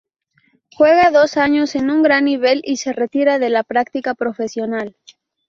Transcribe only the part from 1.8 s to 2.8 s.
un gran nivel y